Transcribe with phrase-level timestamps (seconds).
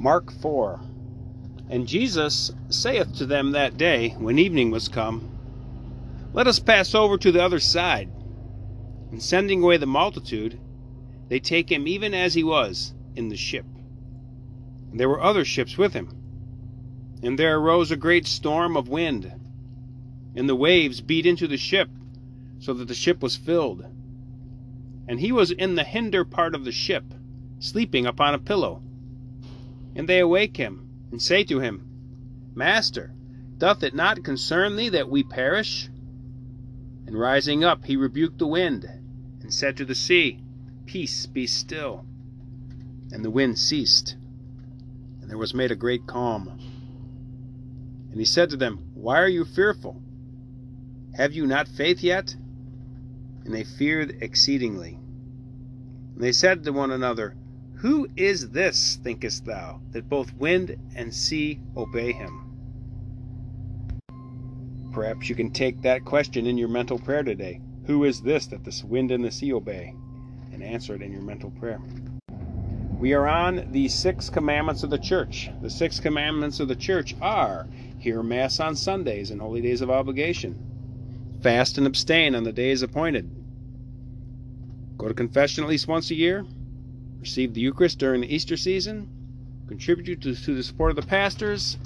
[0.00, 0.80] Mark 4
[1.68, 5.28] And Jesus saith to them that day, when evening was come,
[6.32, 8.08] Let us pass over to the other side.
[9.10, 10.60] And sending away the multitude,
[11.28, 13.66] they take him even as he was in the ship.
[14.92, 16.10] And there were other ships with him.
[17.24, 19.32] And there arose a great storm of wind,
[20.36, 21.90] and the waves beat into the ship,
[22.60, 23.84] so that the ship was filled.
[25.08, 27.02] And he was in the hinder part of the ship,
[27.58, 28.80] sleeping upon a pillow.
[29.94, 31.84] And they awake him, and say to him,
[32.54, 33.12] Master,
[33.58, 35.88] doth it not concern thee that we perish?
[37.06, 38.84] And rising up, he rebuked the wind,
[39.40, 40.40] and said to the sea,
[40.86, 42.04] Peace, be still.
[43.10, 44.16] And the wind ceased,
[45.20, 46.48] and there was made a great calm.
[48.10, 50.02] And he said to them, Why are you fearful?
[51.14, 52.34] Have you not faith yet?
[53.44, 54.98] And they feared exceedingly.
[56.14, 57.36] And they said to one another,
[57.80, 62.40] Who is this, thinkest thou, that both wind and sea obey him?
[64.92, 67.60] Perhaps you can take that question in your mental prayer today.
[67.86, 69.94] Who is this that the wind and the sea obey?
[70.52, 71.78] And answer it in your mental prayer.
[72.98, 75.48] We are on the six commandments of the church.
[75.62, 77.68] The six commandments of the church are
[78.00, 80.56] hear Mass on Sundays and holy days of obligation,
[81.44, 83.30] fast and abstain on the days appointed,
[84.96, 86.44] go to confession at least once a year,
[87.20, 89.08] receive the Eucharist during the Easter season,
[89.68, 91.76] contribute to, to the support of the pastors,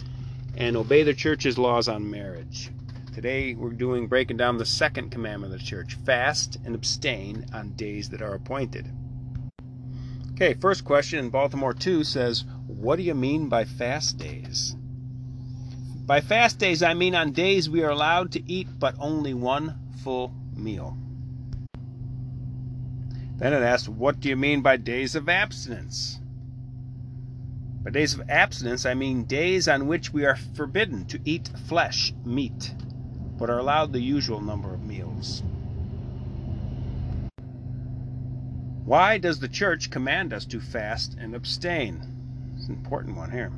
[0.57, 2.71] and obey the church's laws on marriage.
[3.15, 7.73] Today we're doing breaking down the second commandment of the church fast and abstain on
[7.73, 8.87] days that are appointed.
[10.33, 14.77] Okay, first question in Baltimore 2 says, What do you mean by fast days?
[16.07, 19.79] By fast days, I mean on days we are allowed to eat but only one
[20.03, 20.97] full meal.
[23.43, 26.21] Then it asks, What do you mean by days of abstinence?
[27.83, 32.15] By days of abstinence, I mean days on which we are forbidden to eat flesh,
[32.25, 32.73] meat,
[33.37, 35.43] but are allowed the usual number of meals.
[38.85, 42.01] Why does the church command us to fast and abstain?
[42.55, 43.51] It's an important one here.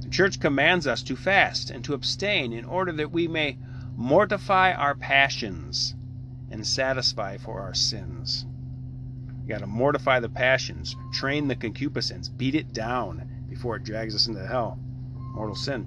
[0.00, 3.58] The church commands us to fast and to abstain in order that we may
[3.96, 5.96] mortify our passions
[6.52, 8.46] and satisfy for our sins.
[9.48, 14.14] You got to mortify the passions, train the concupiscence, beat it down before it drags
[14.14, 14.78] us into hell,
[15.34, 15.86] mortal sin,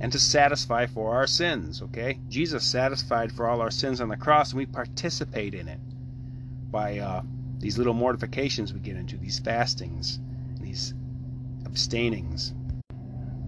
[0.00, 1.80] and to satisfy for our sins.
[1.82, 5.78] Okay, Jesus satisfied for all our sins on the cross, and we participate in it
[6.72, 7.22] by uh,
[7.60, 10.18] these little mortifications we get into, these fastings,
[10.58, 10.92] these
[11.64, 12.54] abstainings.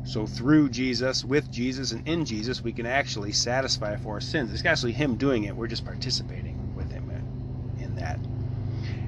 [0.05, 4.53] So through Jesus, with Jesus, and in Jesus, we can actually satisfy for our sins.
[4.53, 5.57] It's actually Him doing it.
[5.57, 7.11] We're just participating with Him
[7.77, 8.21] in that.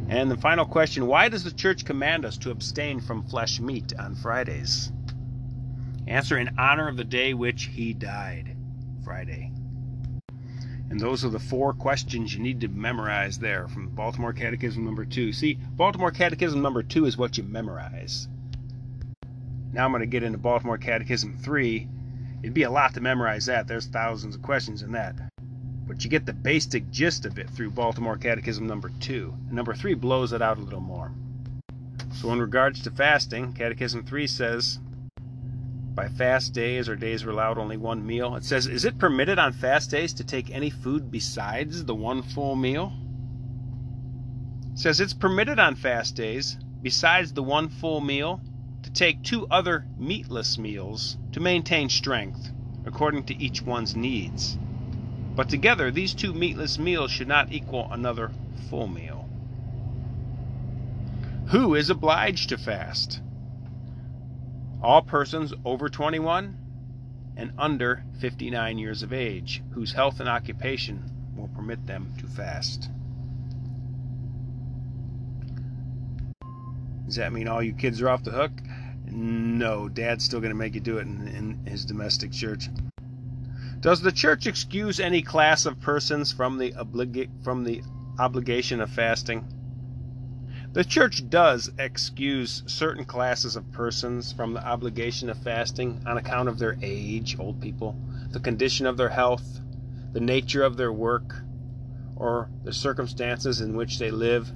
[0.09, 3.93] And the final question why does the church command us to abstain from flesh meat
[3.99, 4.93] on Fridays?
[6.07, 8.57] Answer in honor of the day which He died,
[9.03, 9.51] Friday.
[10.91, 15.05] And those are the four questions you need to memorize there from Baltimore Catechism number
[15.05, 15.33] two.
[15.33, 18.29] See, Baltimore Catechism number two is what you memorize.
[19.73, 21.89] Now I'm going to get into Baltimore Catechism 3.
[22.43, 23.67] It'd be a lot to memorize that.
[23.67, 25.17] There's thousands of questions in that.
[25.87, 29.35] But you get the basic gist of it through Baltimore Catechism number 2.
[29.47, 31.13] And number 3 blows it out a little more.
[32.13, 34.79] So, in regards to fasting, Catechism 3 says,
[35.95, 38.35] by fast days or days were allowed only one meal.
[38.35, 42.23] It says, Is it permitted on fast days to take any food besides the one
[42.23, 42.93] full meal?
[44.73, 48.41] It says, It's permitted on fast days, besides the one full meal,
[48.83, 52.51] to take two other meatless meals to maintain strength,
[52.85, 54.59] according to each one's needs.
[55.35, 58.31] But together, these two meatless meals should not equal another
[58.69, 59.29] full meal.
[61.49, 63.21] Who is obliged to fast?
[64.81, 66.57] All persons over 21
[67.37, 72.91] and under 59 years of age, whose health and occupation will permit them to fast.
[77.07, 78.53] Does that mean all you kids are off the hook?
[79.07, 82.69] No, dad's still going to make you do it in, in his domestic church.
[83.85, 87.83] Does the church excuse any class of persons from the, obliga- from the
[88.19, 89.45] obligation of fasting?
[90.73, 96.49] The church does excuse certain classes of persons from the obligation of fasting on account
[96.49, 97.95] of their age, old people,
[98.33, 99.61] the condition of their health,
[100.15, 101.45] the nature of their work,
[102.17, 104.51] or the circumstances in which they live.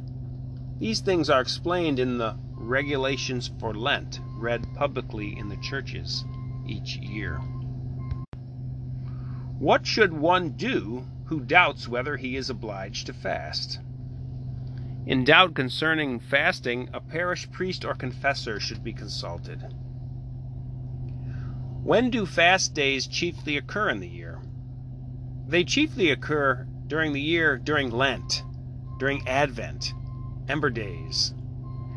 [0.79, 6.25] These things are explained in the regulations for Lent, read publicly in the churches
[6.67, 7.43] each year.
[9.59, 13.81] What should one do who doubts whether he is obliged to fast?
[15.05, 19.63] In doubt concerning fasting, a parish priest or confessor should be consulted.
[21.83, 24.39] When do fast days chiefly occur in the year?
[25.49, 28.45] They chiefly occur during the year during Lent,
[29.01, 29.93] during Advent,
[30.47, 31.35] Ember Days,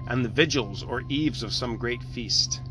[0.07, 2.61] and the vigils or eves of some great feast.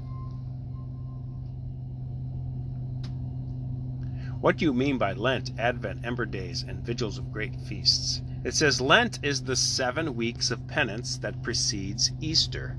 [4.41, 8.23] What do you mean by Lent, Advent, Ember Days, and vigils of great feasts?
[8.43, 12.79] It says Lent is the seven weeks of penance that precedes Easter.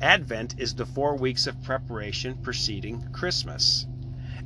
[0.00, 3.86] Advent is the four weeks of preparation preceding Christmas.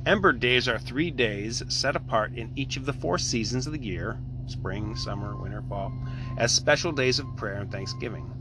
[0.05, 3.83] Ember days are three days set apart in each of the four seasons of the
[3.83, 5.91] year spring, summer, winter, fall
[6.37, 8.31] as special days of prayer and thanksgiving.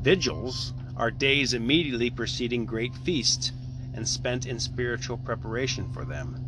[0.00, 3.52] Vigils are days immediately preceding great feasts
[3.92, 6.45] and spent in spiritual preparation for them.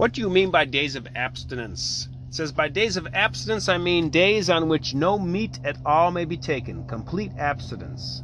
[0.00, 2.08] What do you mean by days of abstinence?
[2.30, 6.10] It says, By days of abstinence, I mean days on which no meat at all
[6.10, 8.22] may be taken, complete abstinence.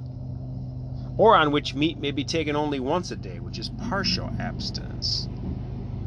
[1.18, 5.28] Or on which meat may be taken only once a day, which is partial abstinence.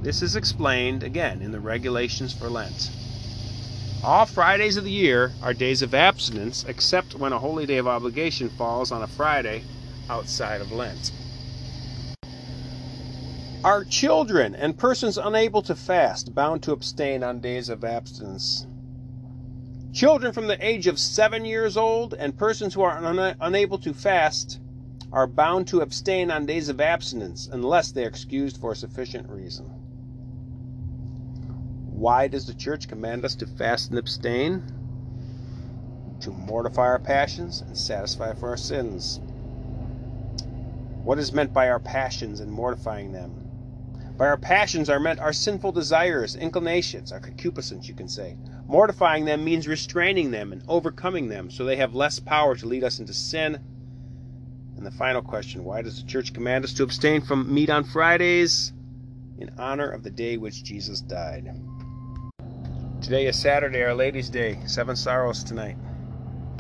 [0.02, 2.90] This is explained again in the regulations for Lent.
[4.04, 7.88] All Fridays of the year are days of abstinence, except when a holy day of
[7.88, 9.62] obligation falls on a Friday
[10.10, 11.12] outside of Lent.
[13.62, 18.66] Are children and persons unable to fast bound to abstain on days of abstinence?
[19.92, 23.94] Children from the age of seven years old and persons who are un- unable to
[23.94, 24.62] fast
[25.12, 29.28] are bound to abstain on days of abstinence unless they are excused for a sufficient
[29.30, 29.66] reason.
[31.92, 34.64] Why does the church command us to fast and abstain?
[36.22, 39.20] To mortify our passions and satisfy for our sins.
[41.04, 43.49] What is meant by our passions and mortifying them?
[44.20, 48.36] By our passions are meant our sinful desires, inclinations, our concupiscence, you can say.
[48.68, 52.84] Mortifying them means restraining them and overcoming them so they have less power to lead
[52.84, 53.58] us into sin.
[54.76, 57.86] And the final question why does the church command us to abstain from meat on
[57.86, 58.74] Fridays?
[59.38, 61.50] In honor of the day which Jesus died.
[63.00, 64.60] Today is Saturday, Our Lady's Day.
[64.66, 65.78] Seven sorrows tonight.